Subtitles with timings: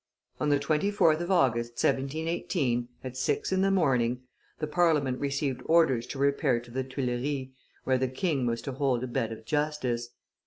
[0.39, 4.23] On the 24th of August, 1718, at six in the morning,
[4.57, 7.49] the Parliament received orders to repair to the Tuileries,
[7.83, 10.09] where the king was to hold a bed of justice.